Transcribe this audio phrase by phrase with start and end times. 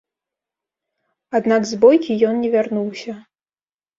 [1.41, 3.13] Аднак з бойкі ён не вярнуўся.